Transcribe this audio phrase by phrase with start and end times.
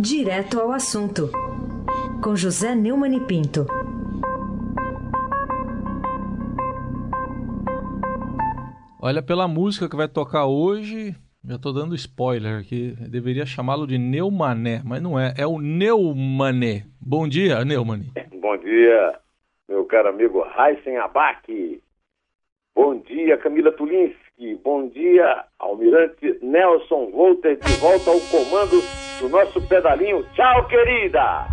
[0.00, 1.28] Direto ao assunto,
[2.22, 3.66] com José Neumann e Pinto.
[9.02, 13.98] Olha, pela música que vai tocar hoje, já estou dando spoiler aqui, deveria chamá-lo de
[13.98, 16.84] Neumané, mas não é, é o Neumané.
[17.00, 18.04] Bom dia, Neumann.
[18.40, 19.18] Bom dia,
[19.68, 21.82] meu caro amigo Heisen Abac.
[22.72, 24.27] Bom dia, Camila Tulinski.
[24.38, 28.80] Bom dia, Almirante Nelson Volter, de volta ao comando
[29.18, 30.22] do nosso pedalinho.
[30.32, 31.48] Tchau, querida!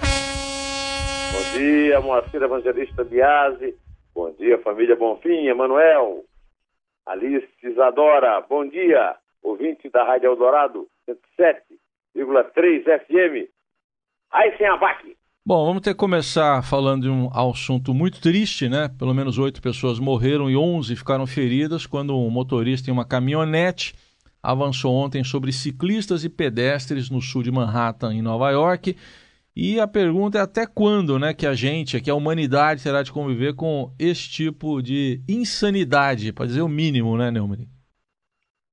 [0.00, 3.76] Bom dia, Moacir Evangelista Biase.
[4.14, 6.24] Bom dia, família Bonfim, Emanuel.
[7.04, 9.14] Alice Isadora, bom dia.
[9.42, 13.50] Ouvinte da Rádio Eldorado, 107,3 FM.
[14.30, 15.14] Aí sem abaque.
[15.48, 18.90] Bom, vamos ter que começar falando de um assunto muito triste, né?
[18.98, 23.94] Pelo menos oito pessoas morreram e onze ficaram feridas quando um motorista em uma caminhonete
[24.42, 28.94] avançou ontem sobre ciclistas e pedestres no sul de Manhattan, em Nova York.
[29.56, 33.10] E a pergunta é até quando né, que a gente, que a humanidade, terá de
[33.10, 37.66] conviver com esse tipo de insanidade, para dizer o mínimo, né, Neumann?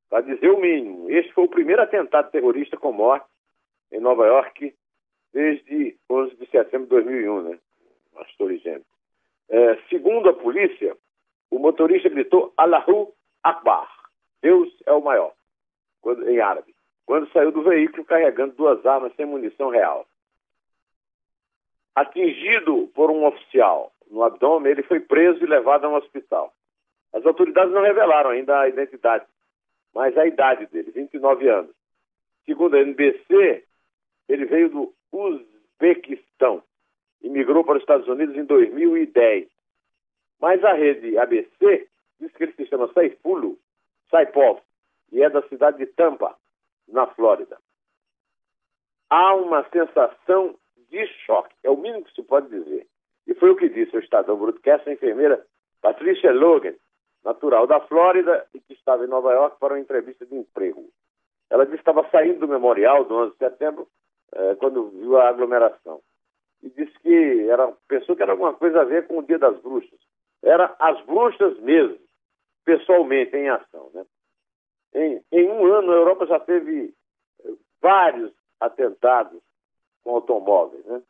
[0.09, 1.09] Para dizer o mínimo.
[1.09, 3.25] Este foi o primeiro atentado terrorista com morte
[3.93, 4.75] em Nova York
[5.35, 7.59] desde 11 de setembro de 2001, né?
[8.15, 8.85] As Torres Gêmeas.
[9.49, 10.95] É, segundo a polícia,
[11.51, 13.87] o motorista gritou Allahu Akbar,
[14.41, 15.33] Deus é o maior
[16.01, 16.73] quando, em árabe,
[17.05, 20.07] quando saiu do veículo carregando duas armas sem munição real.
[21.93, 26.53] Atingido por um oficial no abdômen, ele foi preso e levado a um hospital.
[27.11, 29.25] As autoridades não revelaram ainda a identidade,
[29.93, 31.75] mas a idade dele, 29 anos.
[32.45, 33.65] Segundo a NBC,
[34.27, 36.63] ele veio do Uzbequistão
[37.21, 39.47] e migrou para os Estados Unidos em 2010.
[40.39, 41.87] Mas a rede ABC
[42.19, 43.57] diz que ele se chama Saifullo
[44.09, 44.61] Saipov
[45.11, 46.35] e é da cidade de Tampa,
[46.87, 47.57] na Flórida.
[49.09, 50.55] Há uma sensação
[50.89, 52.87] de choque, é o mínimo que se pode dizer.
[53.27, 55.45] E foi o que disse o Estadão Broadcast a enfermeira
[55.81, 56.75] Patricia Logan,
[57.23, 60.89] natural da Flórida e que estava em Nova York para uma entrevista de emprego.
[61.49, 63.87] Ela disse que estava saindo do memorial do 11 de setembro
[64.35, 66.01] eh, quando viu a aglomeração.
[66.61, 69.57] E disse que era, pensou que era alguma coisa a ver com o Dia das
[69.61, 69.99] Bruxas.
[70.43, 71.97] Era as bruxas mesmo,
[72.63, 73.89] pessoalmente, em ação.
[73.93, 74.05] Né?
[74.93, 76.93] Em, em um ano, a Europa já teve
[77.43, 79.41] eh, vários atentados
[80.03, 80.85] com automóveis.
[80.85, 81.01] Né?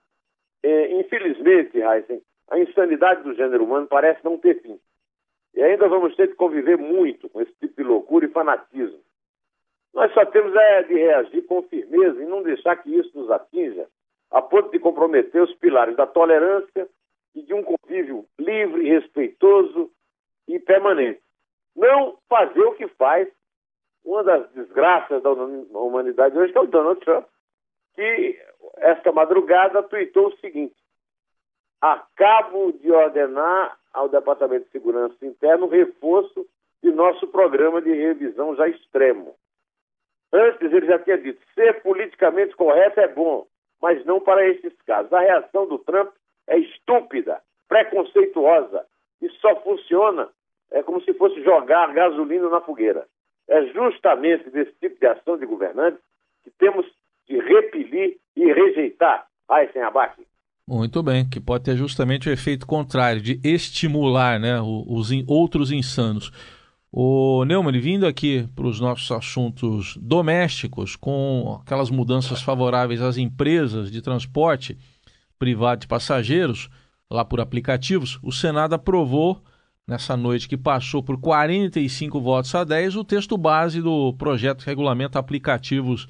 [0.63, 4.79] E, infelizmente, Heisen, a insanidade do gênero humano parece não ter fim.
[5.53, 8.99] E ainda vamos ter que conviver muito com esse tipo de loucura e fanatismo.
[9.95, 13.87] Nós só temos é, de reagir com firmeza e não deixar que isso nos atinja
[14.29, 16.89] a ponto de comprometer os pilares da tolerância
[17.33, 19.89] e de um convívio livre, respeitoso
[20.49, 21.21] e permanente.
[21.73, 23.29] Não fazer o que faz
[24.03, 27.25] uma das desgraças da humanidade hoje, que é o Donald Trump,
[27.93, 28.37] que
[28.77, 30.75] esta madrugada tuitou o seguinte:
[31.79, 36.45] acabo de ordenar ao Departamento de Segurança Interna o reforço
[36.83, 39.35] de nosso programa de revisão já extremo.
[40.35, 43.47] Antes ele já tinha dito: ser politicamente correto é bom,
[43.81, 45.11] mas não para esses casos.
[45.13, 46.09] A reação do Trump
[46.47, 48.85] é estúpida, preconceituosa
[49.21, 50.29] e só funciona
[50.71, 53.05] é como se fosse jogar gasolina na fogueira.
[53.47, 56.01] É justamente desse tipo de ação de governantes
[56.43, 56.85] que temos
[57.27, 60.21] de repelir e rejeitar Aysen Abac.
[60.67, 66.31] Muito bem, que pode ter justamente o efeito contrário, de estimular né, os outros insanos.
[66.97, 73.91] O Neumann, vindo aqui para os nossos assuntos domésticos, com aquelas mudanças favoráveis às empresas
[73.91, 74.77] de transporte
[75.37, 76.69] privado de passageiros,
[77.11, 79.43] lá por aplicativos, o Senado aprovou
[79.85, 84.65] nessa noite que passou por 45 votos a 10 o texto base do projeto de
[84.65, 86.07] regulamento aplicativos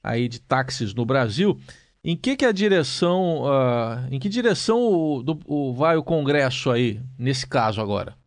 [0.00, 1.58] aí de táxis no Brasil.
[2.04, 6.70] Em que, que a direção, uh, em que direção o, do, o, vai o Congresso
[6.70, 8.19] aí nesse caso agora?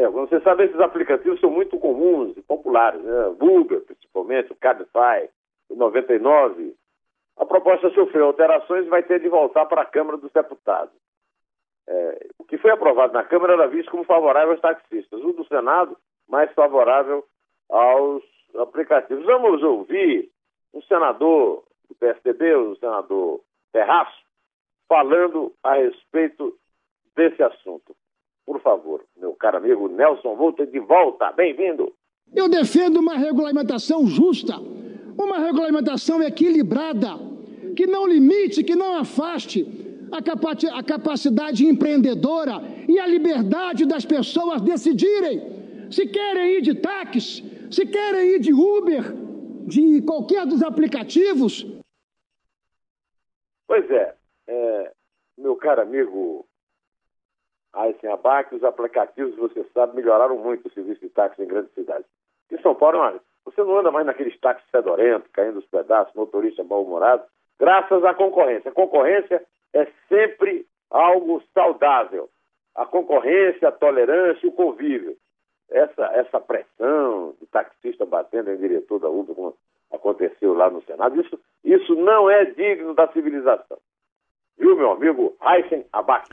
[0.00, 3.36] É, você sabe, esses aplicativos são muito comuns e populares, né?
[3.38, 5.28] Uber, principalmente, o Cabify,
[5.68, 6.74] o 99.
[7.36, 10.94] A proposta sofreu alterações e vai ter de voltar para a Câmara dos Deputados.
[11.86, 15.44] É, o que foi aprovado na Câmara era visto como favorável aos taxistas, o do
[15.44, 15.94] Senado
[16.26, 17.22] mais favorável
[17.68, 18.22] aos
[18.56, 19.26] aplicativos.
[19.26, 20.30] Vamos ouvir
[20.72, 24.24] um senador do PSDB, o senador Terraço,
[24.88, 26.56] falando a respeito
[27.14, 27.94] desse assunto.
[28.50, 31.94] Por favor, meu caro amigo Nelson Volta, de volta, bem-vindo.
[32.34, 34.56] Eu defendo uma regulamentação justa,
[35.16, 37.10] uma regulamentação equilibrada,
[37.76, 39.64] que não limite, que não afaste
[40.10, 42.54] a, capacidade empreendedora
[42.88, 48.52] e a liberdade das pessoas decidirem se querem ir de táxi, se querem ir de
[48.52, 49.14] Uber,
[49.64, 51.64] de qualquer dos aplicativos?
[53.68, 54.16] Pois é,
[54.48, 54.92] é
[55.38, 56.49] meu caro amigo
[57.80, 62.06] Aysen Abac, os aplicativos, você sabe, melhoraram muito o serviço de táxi em grandes cidades.
[62.50, 66.62] Em São Paulo, olha, você não anda mais naqueles táxis fedorentos, caindo os pedaços, motorista
[66.64, 67.22] mal-humorado,
[67.58, 68.70] graças à concorrência.
[68.70, 72.28] A concorrência é sempre algo saudável.
[72.74, 75.16] A concorrência, a tolerância, o convívio.
[75.70, 79.56] Essa, essa pressão de taxista batendo em diretor da Uber, como
[79.92, 83.78] aconteceu lá no Senado, isso, isso não é digno da civilização.
[84.58, 86.28] Viu, meu amigo Aysen Abac?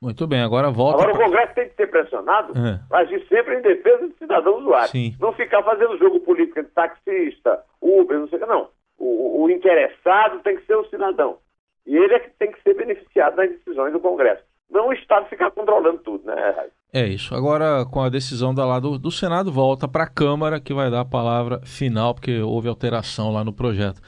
[0.00, 1.02] Muito bem, agora volta.
[1.02, 2.80] Agora o Congresso tem que ser pressionado é.
[2.88, 4.90] para agir sempre em defesa do cidadão usuário.
[4.90, 5.16] Sim.
[5.18, 8.68] Não ficar fazendo jogo político de taxista, Uber, não sei o que, não.
[8.98, 11.38] O, o, interessado tem que ser o cidadão.
[11.86, 14.42] E ele é que tem que ser beneficiado nas decisões do Congresso.
[14.70, 17.34] Não o Estado ficar controlando tudo, né, É isso.
[17.34, 20.90] Agora, com a decisão da lá do, do Senado, volta para a Câmara, que vai
[20.90, 24.00] dar a palavra final, porque houve alteração lá no projeto.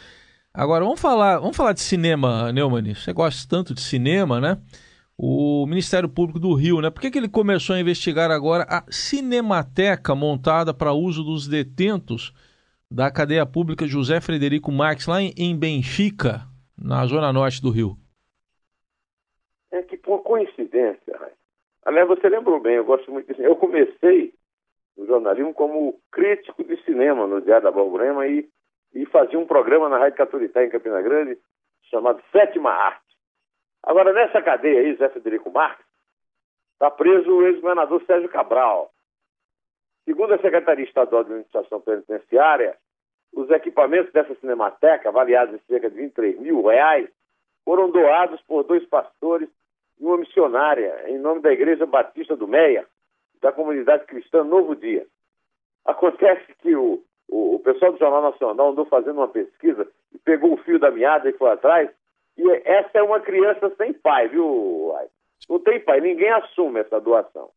[0.52, 2.94] Agora, vamos falar, vamos falar de cinema, Neumann.
[2.94, 4.58] Você gosta tanto de cinema, né?
[5.20, 6.90] O Ministério Público do Rio, né?
[6.90, 12.32] Por que, que ele começou a investigar agora a cinemateca montada para uso dos detentos
[12.88, 16.42] da cadeia pública José Frederico Marques, lá em, Benfica,
[16.80, 17.96] na zona norte do Rio?
[19.72, 21.18] É que por coincidência,
[21.84, 24.32] aliás, você lembrou bem, eu gosto muito de Eu comecei
[24.96, 28.48] no jornalismo como crítico de cinema no Diário da Balbrema e,
[28.94, 31.36] e fazia um programa na Rádio Caturité, em Campina Grande,
[31.90, 33.07] chamado Sétima Arte.
[33.82, 35.86] Agora, nessa cadeia aí, Zé Federico Marques,
[36.72, 38.90] está preso o ex-governador Sérgio Cabral.
[40.04, 42.76] Segundo a Secretaria Estadual de Administração Penitenciária,
[43.32, 47.08] os equipamentos dessa cinemateca, avaliados em cerca de 23 mil reais,
[47.64, 49.48] foram doados por dois pastores
[50.00, 52.86] e uma missionária, em nome da Igreja Batista do Meia,
[53.40, 55.06] da comunidade cristã Novo Dia.
[55.84, 60.54] Acontece que o, o, o pessoal do Jornal Nacional andou fazendo uma pesquisa e pegou
[60.54, 61.90] o fio da meada e foi atrás
[62.38, 64.94] e essa é uma criança sem pai, viu?
[65.48, 67.50] Não tem pai, ninguém assume essa doação.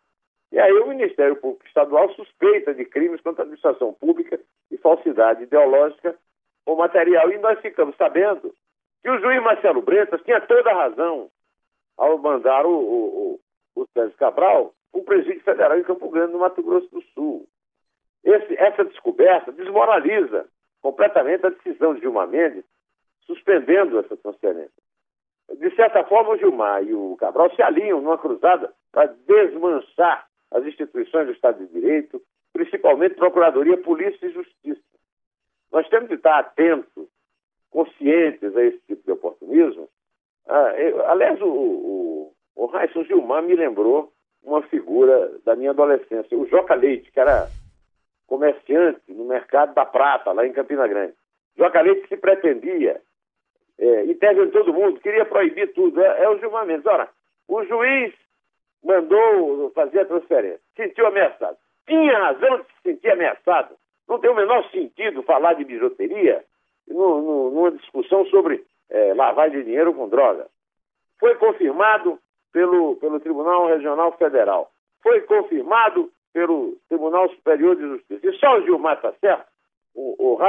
[0.52, 4.40] E aí o Ministério Público Estadual suspeita de crimes contra a administração pública
[4.70, 6.16] e falsidade ideológica
[6.66, 7.32] ou material.
[7.32, 8.54] E nós ficamos sabendo
[9.02, 11.30] que o juiz Marcelo Bretas tinha toda a razão
[11.98, 13.40] ao mandar o, o,
[13.76, 17.48] o, o Sérgio Cabral o presídio federal em Campo Grande, no Mato Grosso do Sul.
[18.24, 20.46] Esse, essa descoberta desmoraliza
[20.82, 22.66] completamente a decisão de Gilmar Mendes
[23.26, 24.82] suspendendo essa transferência.
[25.58, 30.66] De certa forma, o Gilmar e o Cabral se alinham numa cruzada para desmanchar as
[30.66, 32.22] instituições do Estado de Direito,
[32.54, 34.82] principalmente Procuradoria, Polícia e Justiça.
[35.72, 37.08] Nós temos de estar atentos,
[37.70, 39.88] conscientes a esse tipo de oportunismo.
[40.48, 44.12] Ah, eu, aliás, o, o, o Raíssa Gilmar me lembrou
[44.44, 47.48] uma figura da minha adolescência, o Joca Leite, que era
[48.28, 51.14] comerciante no mercado da Prata, lá em Campina Grande.
[51.58, 53.02] Joca Leite se pretendia
[53.82, 56.00] é, integra todo mundo, queria proibir tudo.
[56.00, 56.86] É, é o Gilmar Mendes.
[56.86, 57.10] Ora,
[57.48, 58.14] o juiz
[58.84, 61.58] mandou fazer a transferência, sentiu ameaçado.
[61.88, 63.76] Tinha razão de se sentir ameaçado.
[64.08, 66.44] Não tem o menor sentido falar de bijuteria
[66.88, 70.48] no, no, numa discussão sobre é, lavagem de dinheiro com droga.
[71.20, 72.20] Foi confirmado
[72.54, 74.72] pelo, pelo Tribunal Regional Federal.
[75.02, 78.28] Foi confirmado pelo Tribunal Superior de Justiça.
[78.28, 79.48] E só o Gilmar está certo,
[79.96, 80.40] o, o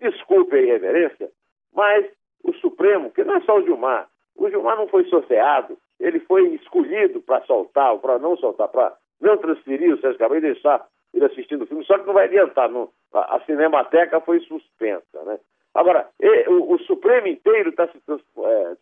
[0.00, 1.30] desculpe a irreverência,
[1.72, 2.06] mas
[2.44, 4.08] o Supremo, que não é só o Gilmar.
[4.36, 8.94] O Gilmar não foi sorteado, ele foi escolhido para soltar, ou para não soltar, para
[9.20, 12.26] não transferir o Sérgio Cabral e deixar ele assistindo o filme, só que não vai
[12.26, 15.22] adiantar, não, a, a, Cinemateca foi suspensa.
[15.24, 15.38] Né?
[15.72, 16.08] Agora,
[16.48, 18.74] o, o, Supremo inteiro está se trans, é,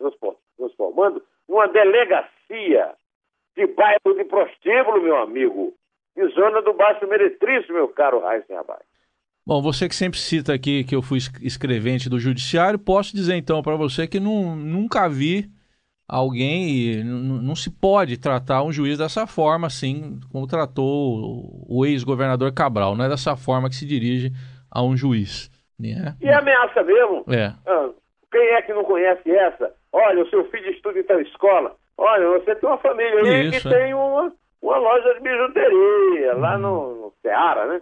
[0.57, 2.95] transformando numa delegacia
[3.54, 5.75] de bairro de prostíbulo, meu amigo,
[6.16, 8.81] de zona do Baixo Meretrício, meu caro Raíssen Abai.
[9.44, 13.61] Bom, você que sempre cita aqui que eu fui escrevente do judiciário, posso dizer então
[13.62, 15.50] para você que não, nunca vi
[16.08, 22.52] alguém e não se pode tratar um juiz dessa forma, assim como tratou o ex-governador
[22.52, 22.94] Cabral.
[22.94, 24.30] Não é dessa forma que se dirige
[24.70, 25.50] a um juiz.
[25.78, 26.14] Né?
[26.20, 27.25] E ameaça mesmo?
[27.28, 27.52] É.
[27.66, 27.90] Ah,
[28.30, 29.72] quem é que não conhece essa?
[29.92, 31.75] Olha, o seu filho estuda em tal escola.
[31.99, 33.78] Olha, você tem uma família aí Isso, que é.
[33.78, 34.32] tem uma,
[34.62, 37.80] uma loja de bijuteria lá no, no Ceará, né?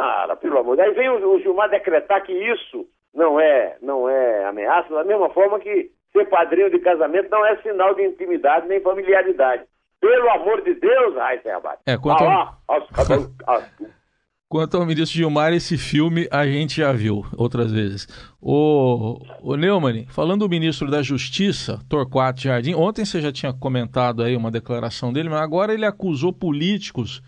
[0.00, 0.96] Ah, pelo amor de Deus.
[0.96, 5.28] Aí vem o, o Gilmar decretar que isso não é, não é ameaça, da mesma
[5.30, 9.64] forma que ser padrinho de casamento não é sinal de intimidade nem familiaridade.
[10.00, 11.82] Pelo amor de Deus, Raíssa Abate.
[11.84, 13.62] É, quanto, ah, ao...
[14.48, 18.06] quanto ao ministro Gilmar, esse filme a gente já viu outras vezes.
[18.40, 24.22] O, o Neumann, falando do ministro da Justiça, Torquato Jardim, ontem você já tinha comentado
[24.22, 27.20] aí uma declaração dele, mas agora ele acusou políticos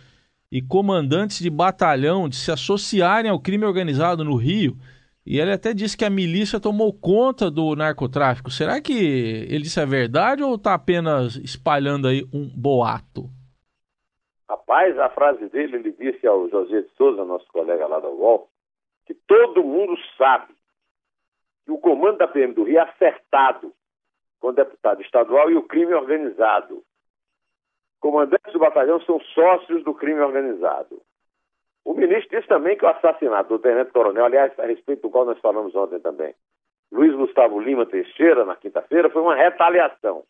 [0.51, 4.77] e comandantes de batalhão de se associarem ao crime organizado no Rio
[5.25, 8.51] E ele até disse que a milícia tomou conta do narcotráfico.
[8.51, 13.29] Será que ele disse a verdade ou está apenas espalhando aí um boato?
[14.49, 18.49] Rapaz, a frase dele, ele disse ao José de Souza, nosso colega lá da UOL,
[19.07, 20.53] que todo mundo sabe
[21.65, 23.73] que o comando da PM do Rio é acertado
[24.41, 26.83] com o deputado estadual e o crime organizado.
[28.01, 31.01] Comandantes do batalhão são sócios do crime organizado.
[31.85, 35.39] O ministro disse também que o assassinato do tenente-coronel, aliás, a respeito do qual nós
[35.41, 36.35] falamos ontem também,
[36.93, 40.25] Luiz Gustavo Lima Teixeira, na quinta-feira, foi uma retaliação.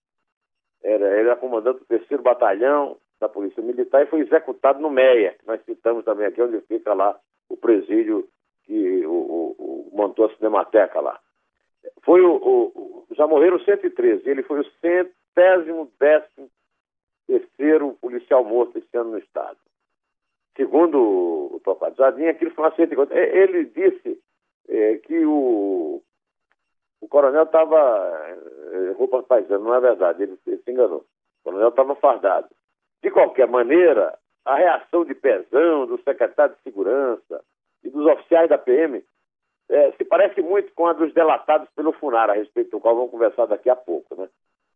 [0.83, 5.35] Era, ele era comandante do terceiro batalhão da Polícia Militar e foi executado no Meia,
[5.39, 8.29] que nós citamos também aqui, onde fica lá o presídio
[8.65, 11.19] que o, o, o montou a Cinemateca lá.
[12.03, 16.49] Foi o, o, já morreram 113, ele foi o centésimo décimo
[17.31, 19.59] terceiro policial morto esse ano no estado.
[20.57, 23.15] Segundo o Tocado Jardim, aquilo foi uma 150.
[23.15, 24.21] Ele disse
[24.69, 26.03] é, que o,
[27.01, 27.79] o coronel estava
[28.73, 31.05] é, roupa paisana, não é verdade, ele, ele se enganou.
[31.41, 32.49] O coronel estava fardado.
[33.03, 37.43] De qualquer maneira, a reação de Pezão, do secretário de Segurança
[37.85, 39.03] e dos oficiais da PM
[39.69, 43.13] é, se parece muito com a dos delatados pelo FUNAR, a respeito do qual vamos
[43.13, 44.17] conversar daqui a pouco.
[44.17, 44.29] Né?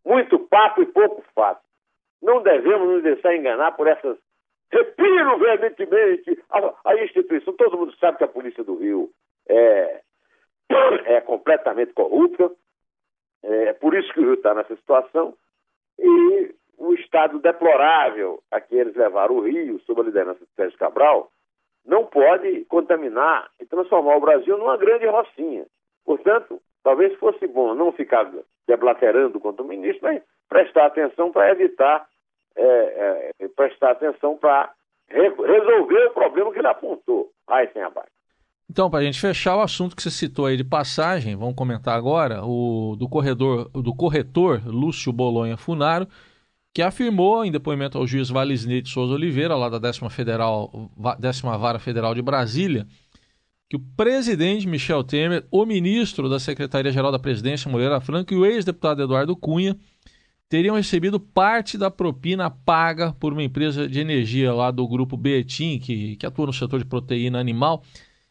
[0.04, 1.63] Muito papo e pouco fato.
[2.22, 4.16] Não devemos nos deixar enganar por essas.
[4.70, 7.54] Repiro veementemente a, a instituição.
[7.54, 9.10] Todo mundo sabe que a Polícia do Rio
[9.48, 10.00] é,
[11.06, 12.50] é completamente corrupta.
[13.42, 15.36] É por isso que o Rio está nessa situação.
[15.98, 20.78] E o estado deplorável a que eles levaram o Rio, sob a liderança de Sérgio
[20.78, 21.30] Cabral,
[21.84, 25.66] não pode contaminar e transformar o Brasil numa grande rocinha.
[26.04, 28.30] Portanto, talvez fosse bom não ficar
[28.66, 32.06] deblaterando contra o ministro, mas prestar atenção para evitar,
[32.56, 34.72] é, é, prestar atenção para
[35.08, 37.30] re resolver o problema que ele apontou.
[37.46, 38.10] Aí sem abaixo.
[38.70, 41.96] Então, para a gente fechar o assunto que você citou aí de passagem, vamos comentar
[41.96, 46.08] agora, o do corredor, do corretor Lúcio Bolonha Funaro,
[46.72, 51.56] que afirmou em depoimento ao juiz Valisney de Souza Oliveira, lá da 10 Federal, décima
[51.56, 52.86] Vara Federal de Brasília,
[53.68, 58.44] que o presidente Michel Temer, o ministro da Secretaria-Geral da Presidência, Moreira Franco, e o
[58.44, 59.76] ex-deputado Eduardo Cunha
[60.48, 65.78] teriam recebido parte da propina paga por uma empresa de energia lá do grupo Betim,
[65.78, 67.82] que, que atua no setor de proteína animal.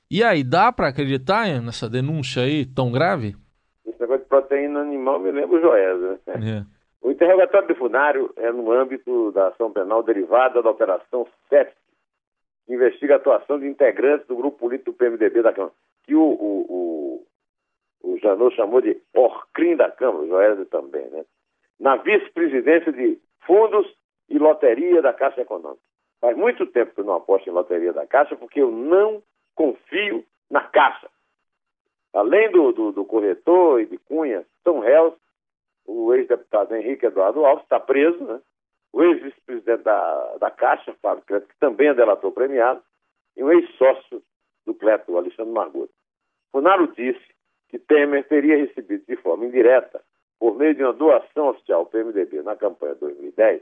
[0.10, 3.36] E aí, dá para acreditar nessa denúncia aí tão grave?
[3.86, 6.20] Esse negócio de proteína animal me lembra o Joesa.
[6.28, 6.60] Né?
[6.60, 6.84] É.
[7.02, 11.74] O interrogatório do Funário é no âmbito da ação penal derivada da Operação CEP,
[12.66, 16.22] que investiga a atuação de integrantes do grupo político do PMDB da Câmara, que o,
[16.22, 17.26] o,
[18.02, 21.26] o, o Janot chamou de Orcrim da Câmara, o Joel também, né?
[21.84, 23.86] Na vice-presidência de fundos
[24.30, 25.84] e loteria da Caixa Econômica.
[26.22, 29.22] Faz muito tempo que eu não aposto em loteria da Caixa, porque eu não
[29.54, 31.10] confio na Caixa.
[32.14, 35.14] Além do, do, do corretor e de Cunha, são réus
[35.86, 38.40] o ex-deputado Henrique Eduardo Alves está preso, né?
[38.94, 42.82] o ex-vice-presidente da, da Caixa, Fábio Cleto, que também é delator premiado,
[43.36, 44.24] e um ex-sócio
[44.66, 45.90] do Cleto, Alexandre Margot.
[46.50, 47.20] Funaro disse
[47.68, 50.02] que Temer teria recebido de forma indireta,
[50.44, 53.62] por meio de uma doação oficial ao PMDB na campanha de 2010.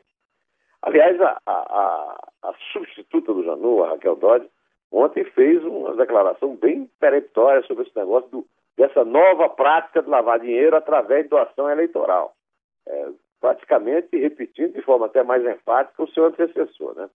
[0.81, 4.50] Aliás, a, a, a substituta do Janu, a Raquel Dodge,
[4.91, 10.39] ontem fez uma declaração bem peremptória sobre esse negócio do dessa nova prática de lavar
[10.39, 12.33] dinheiro através de doação eleitoral.
[12.88, 13.09] É,
[13.39, 16.95] praticamente repetindo de forma até mais enfática o seu antecessor.
[16.95, 17.07] Né?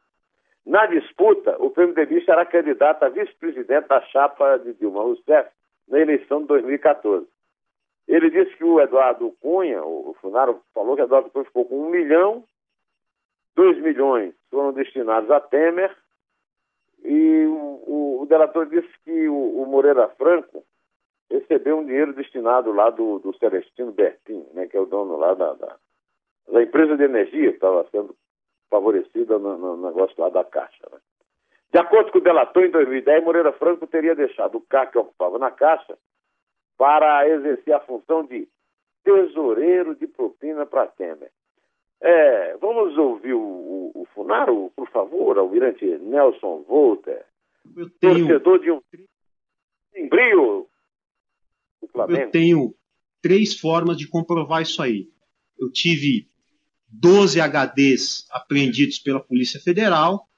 [0.64, 5.50] Na disputa, o PMDB será candidato a vice-presidente da chapa de Dilma Rousseff
[5.88, 7.26] na eleição de 2014.
[8.08, 11.86] Ele disse que o Eduardo Cunha, o Funaro falou que o Eduardo Cunha ficou com
[11.86, 12.44] um milhão,
[13.54, 15.94] dois milhões foram destinados a Temer,
[17.04, 20.64] e o, o, o delator disse que o, o Moreira Franco
[21.30, 25.34] recebeu um dinheiro destinado lá do, do Celestino Bertin, né, que é o dono lá
[25.34, 25.76] da, da,
[26.52, 28.16] da empresa de energia que estava sendo
[28.70, 30.88] favorecida no, no, negócio lá da Caixa.
[30.92, 30.98] Né?
[31.72, 35.38] De acordo com o delator, em 2010, Moreira Franco teria deixado o cargo que ocupava
[35.38, 35.98] na Caixa
[36.76, 38.49] para exercer a função de
[39.04, 41.30] tesoureiro de propina para Temer.
[42.00, 47.25] É, vamos ouvir o, o, o, Funaro, por favor, almirante Nelson Volter,
[48.00, 48.26] tenho...
[48.26, 48.80] torcedor de um
[50.11, 50.66] brilho
[52.09, 52.75] eu tenho
[53.23, 55.09] três formas de comprovar isso aí.
[55.59, 56.28] Eu tive
[56.88, 60.28] 12 HDs apreendidos pela Polícia Federal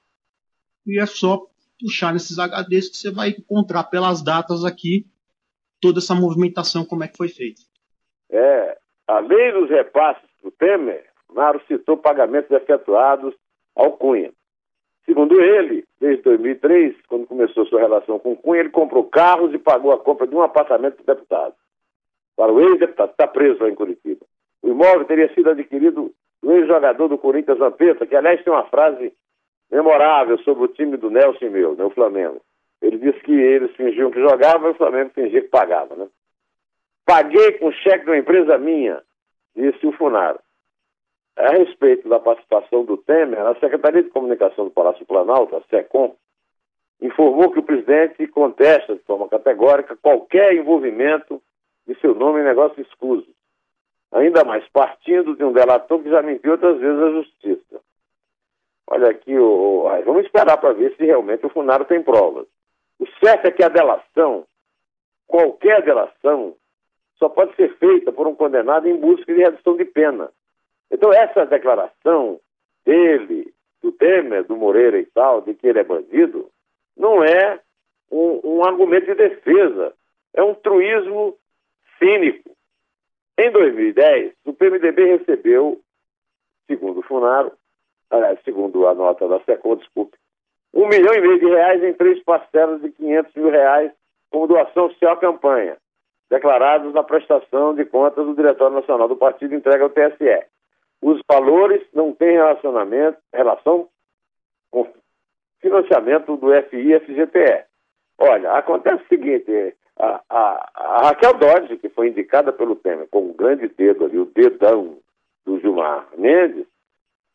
[0.85, 1.45] e é só
[1.79, 5.05] puxar nesses HDs que você vai encontrar pelas datas aqui
[5.81, 7.61] toda essa movimentação, como é que foi feita.
[8.29, 13.33] É, além dos repasses do Temer, Maro citou pagamentos efetuados
[13.75, 14.31] ao Cunha.
[15.05, 19.91] Segundo ele, desde 2003, quando começou sua relação com Cunha, ele comprou carros e pagou
[19.91, 21.55] a compra de um apartamento para deputado.
[22.35, 24.25] Para o ex-deputado, está preso lá em Curitiba.
[24.61, 29.13] O imóvel teria sido adquirido do ex-jogador do Corinthians, Vampeta, que aliás tem uma frase
[29.71, 32.41] memorável sobre o time do Nelson meu, né, o Flamengo.
[32.81, 36.07] Ele disse que eles fingiam que jogavam o Flamengo fingia que pagava, né?
[37.05, 39.01] Paguei com cheque de uma empresa minha,
[39.55, 40.39] disse o Funaro.
[41.35, 46.15] A respeito da participação do Temer, a Secretaria de Comunicação do Palácio Planalto, a SECOM,
[47.01, 51.41] informou que o presidente contesta de forma categórica qualquer envolvimento
[51.87, 53.33] de seu nome em negócios escusos,
[54.11, 57.81] ainda mais partindo de um delator que já mentiu outras vezes à justiça.
[58.87, 62.47] Olha aqui, o, o vamos esperar para ver se realmente o Funaro tem provas.
[62.99, 64.45] O certo é que a delação,
[65.25, 66.55] qualquer delação,
[67.17, 70.31] só pode ser feita por um condenado em busca de redução de pena.
[70.91, 72.39] Então, essa declaração
[72.85, 76.49] dele, do Temer, do Moreira e tal, de que ele é bandido,
[76.97, 77.59] não é
[78.11, 79.93] um, um argumento de defesa,
[80.33, 81.37] é um truísmo
[81.97, 82.49] cínico.
[83.37, 85.79] Em 2010, o PMDB recebeu,
[86.67, 87.51] segundo o Funaro,
[88.43, 90.17] segundo a nota da SECOM, desculpe,
[90.73, 93.91] um milhão e meio de reais em três parcelas de 500 mil reais
[94.29, 95.77] como doação social à campanha,
[96.29, 100.45] declarados na prestação de contas do Diretório Nacional do Partido entregue ao TSE.
[101.01, 103.87] Os valores não têm relacionamento, relação
[104.69, 104.87] com
[105.59, 107.65] financiamento do FI e FGTE.
[108.17, 113.21] Olha, acontece o seguinte, a, a, a Raquel Dodge, que foi indicada pelo Temer com
[113.21, 114.97] um grande dedo ali, o dedão
[115.45, 116.65] do Gilmar Mendes,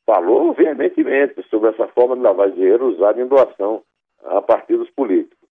[0.06, 3.82] falou veementemente sobre essa forma de lavar dinheiro usada em doação
[4.22, 5.48] a partidos políticos.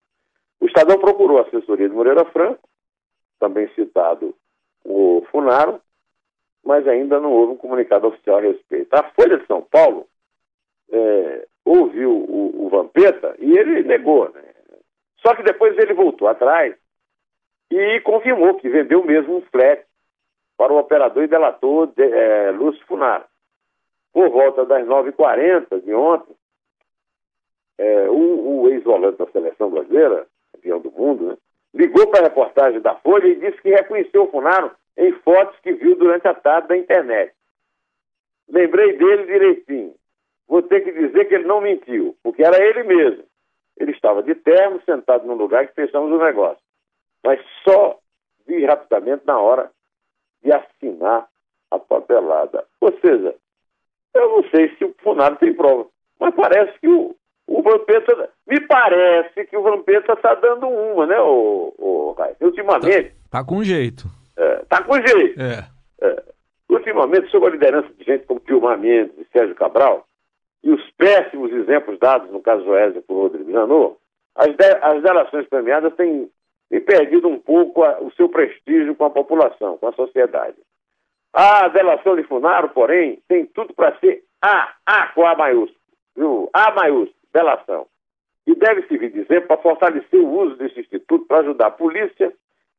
[0.60, 2.68] O Estadão procurou a assessoria de Moreira Franco,
[3.40, 4.34] também citado
[4.86, 5.82] o Funaro,
[6.64, 8.94] mas ainda não houve um comunicado oficial a respeito.
[8.94, 10.08] A Folha de São Paulo
[10.90, 14.30] é, ouviu o, o, Vampeta e ele negou.
[14.30, 14.42] Né?
[15.18, 16.76] Só que depois ele voltou atrás
[17.70, 19.84] e confirmou que vendeu mesmo um flat
[20.56, 23.26] para o operador e delator de, é, Lúcio Funaro.
[24.14, 26.36] Por volta das 9h40 de ontem,
[27.80, 31.38] é, o, o ex-volante da seleção brasileira, campeão do mundo, né,
[31.74, 35.74] ligou para a reportagem da Folha e disse que reconheceu o Funaro em fotos que
[35.74, 37.34] viu durante a tarde da internet.
[38.48, 39.96] Lembrei dele direitinho.
[40.48, 43.24] Vou ter que dizer que ele não mentiu, porque era ele mesmo.
[43.78, 46.62] Ele estava de terno, sentado num lugar que fechamos o negócio.
[47.24, 47.98] Mas só
[48.46, 49.72] vi rapidamente na hora
[50.44, 51.28] de assinar
[51.72, 52.68] a papelada.
[52.80, 53.34] Ou seja,
[54.14, 55.88] eu não sei se o Funaro tem prova,
[56.20, 57.16] mas parece que o,
[57.48, 58.30] o Vampeta.
[58.48, 63.10] Me parece que o Vampeta está dando uma, né, o, o Ultimamente.
[63.30, 64.06] Tá, tá com jeito.
[64.38, 65.40] É, tá com jeito.
[65.42, 65.66] É.
[66.02, 66.24] É.
[66.70, 70.06] Ultimamente, sob a liderança de gente como Gilmar Mendes e Sérgio Cabral,
[70.64, 73.98] e os péssimos exemplos dados no caso Joésia por Rodrigo Janot,
[74.36, 76.30] as, de, as delações premiadas têm,
[76.70, 80.58] têm perdido um pouco a, o seu prestígio com a população, com a sociedade.
[81.34, 86.50] A delação de Funaro, porém, tem tudo para ser A, A com A maiúsculo?
[86.54, 87.88] A maiúsculo, delação.
[88.46, 92.32] E deve servir de exemplo para fortalecer o uso desse instituto para ajudar a polícia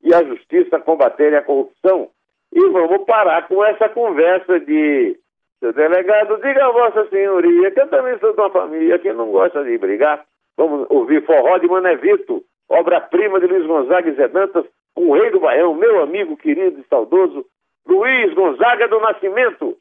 [0.02, 2.10] e a justiça a combaterem a corrupção.
[2.52, 5.18] E vamos parar com essa conversa de
[5.58, 9.32] seu delegado, diga a vossa senhoria que eu também sou de uma família que não
[9.32, 10.24] gosta de brigar.
[10.56, 15.40] Vamos ouvir Forró de Manevito, obra-prima de Luiz Gonzaga e Zé Dantas, o rei do
[15.40, 17.44] Baião, meu amigo querido e saudoso,
[17.86, 19.76] Luiz Gonzaga do Nascimento,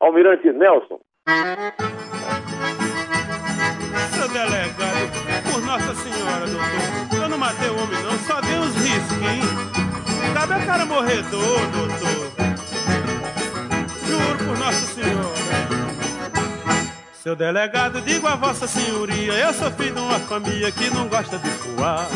[0.00, 1.00] Almirante Nelson.
[4.14, 8.74] Seu delegado, por Nossa Senhora, doutor, eu não matei o homem não, só dei uns
[8.76, 9.68] risquinhos.
[10.34, 12.28] Cabe a cara morredor, doutor.
[14.06, 15.38] Juro por Nossa Senhora.
[17.12, 21.36] Seu delegado, digo a vossa senhoria, eu sou filho de uma família que não gosta
[21.38, 22.06] de voar.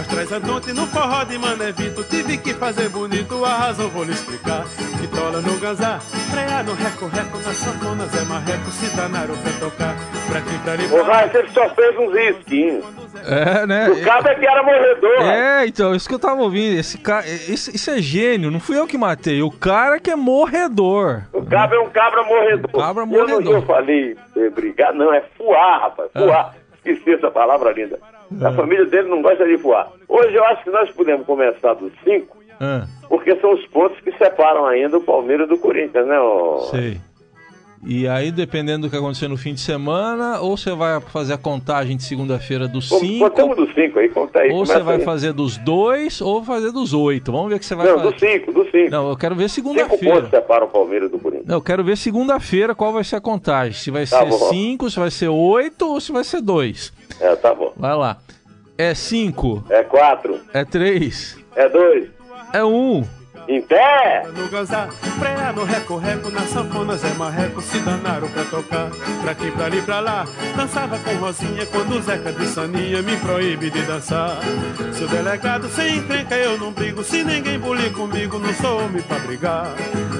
[0.00, 4.02] Mas traz a noite no forró de Manevito, tive que fazer bonito, a razão vou
[4.02, 4.64] lhe explicar.
[4.98, 9.94] Vitola no ganzá, freia no reco-reco, na sanfona Zé Marreco, se danaram pra tocar.
[10.26, 12.82] Pra quem pra Ô, vai, você só fez uns risquinhos.
[13.26, 13.90] É, né?
[13.90, 15.22] O cara é que era morredor.
[15.22, 16.78] É, então, isso que eu tava ouvindo.
[16.78, 19.42] Esse cara, isso, isso, é gênio, não fui eu que matei.
[19.42, 21.24] O cara que é morredor.
[21.30, 22.70] O cabra é um cabra morredor.
[22.70, 23.42] Cabra morredor.
[23.44, 26.10] Eu, eu falei é, brigar, não, é fuar, rapaz.
[26.10, 26.54] Fuar.
[26.56, 26.60] Ah.
[26.82, 27.98] Esqueci essa palavra linda.
[28.42, 29.90] A família dele não gosta de fuar.
[30.08, 32.86] Hoje eu acho que nós podemos começar dos cinco, ah.
[33.08, 36.18] porque são os pontos que separam ainda o Palmeiras do Corinthians, né?
[36.20, 36.58] O...
[36.70, 37.00] Sei.
[37.82, 41.38] E aí, dependendo do que acontecer no fim de semana, ou você vai fazer a
[41.38, 43.24] contagem de segunda-feira dos 5.
[43.24, 44.52] Contamos dos 5 aí, conta aí.
[44.52, 45.02] Ou você vai aí.
[45.02, 47.32] fazer dos 2 ou fazer dos 8.
[47.32, 48.04] Vamos ver o que você vai Não, fazer.
[48.04, 48.90] Não, dos 5, dos 5.
[48.90, 49.96] Não, eu quero ver segunda-feira.
[49.96, 51.46] 5 pontos separam o Palmeiras do Corinthians.
[51.46, 53.72] Não, eu quero ver segunda-feira qual vai ser a contagem.
[53.72, 56.92] Se vai tá ser 5, se vai ser 8 ou se vai ser 2.
[57.20, 57.72] É, tá bom.
[57.76, 58.18] Vai lá.
[58.76, 59.64] É 5.
[59.68, 60.40] É 4.
[60.54, 61.38] É 3.
[61.54, 62.08] É 2.
[62.52, 62.68] É 1.
[62.68, 63.19] Um.
[63.48, 64.26] Em pé!
[64.36, 68.90] No gozar, preá no reco-reco, na sanfona Marreco se danaram pra tocar.
[69.22, 70.24] Pra aqui, pra ali, pra lá,
[70.56, 74.38] dançava com Rosinha quando o Zeca de Saninha me proíbe de dançar.
[74.92, 79.02] Se o delegado sem encrenca eu não brigo, se ninguém bulir comigo não sou homem
[79.02, 79.66] pra brigar.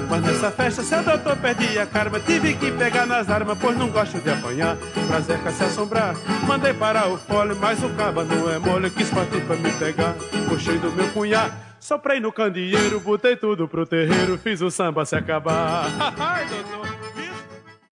[0.09, 3.89] Mas nessa festa seu doutor perdi a karma, tive que pegar nas armas, pois não
[3.89, 4.75] gosto de apanhar.
[5.07, 9.09] Pra Zeca se assombrar, mandei parar o fole, mas o caba não é mole, quis
[9.09, 10.15] partir pra me pegar.
[10.49, 11.70] Puxei do meu cunhado.
[11.81, 15.87] Soprei no candeeiro, botei tudo pro terreiro, fiz o samba se acabar.
[16.19, 16.90] Ai, doutor.